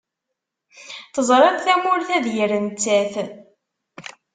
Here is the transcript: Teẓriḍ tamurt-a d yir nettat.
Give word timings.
Teẓriḍ 1.13 1.57
tamurt-a 1.65 2.17
d 2.25 2.27
yir 2.35 2.51
nettat. 2.65 3.13